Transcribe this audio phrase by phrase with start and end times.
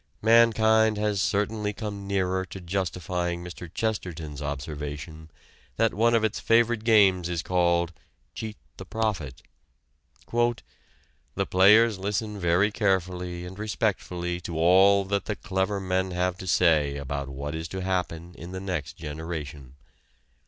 [0.23, 3.71] Mankind has certainly come nearer to justifying Mr.
[3.71, 5.29] Chesterton's observation
[5.75, 7.93] that one of its favorite games is called
[8.33, 9.43] "Cheat the Prophet."...
[10.33, 16.47] "The players listen very carefully and respectfully to all that the clever men have to
[16.47, 19.75] say about what is to happen in the next generation.